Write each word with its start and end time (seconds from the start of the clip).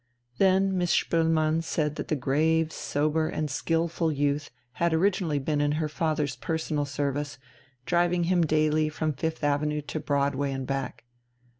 Then 0.39 0.75
Miss 0.79 0.89
Spoelmann 0.89 1.61
said 1.61 1.95
that 1.95 2.07
the 2.07 2.15
grave, 2.15 2.71
sober, 2.71 3.29
and 3.29 3.51
skilful 3.51 4.11
youth 4.11 4.49
had 4.81 4.95
originally 4.95 5.37
been 5.37 5.61
in 5.61 5.73
her 5.73 5.87
father's 5.87 6.35
personal 6.35 6.85
service, 6.85 7.37
driving 7.85 8.23
him 8.23 8.41
daily 8.43 8.89
from 8.89 9.13
Fifth 9.13 9.43
Avenue 9.43 9.81
to 9.81 9.99
Broadway 9.99 10.53
and 10.53 10.65
back. 10.65 11.03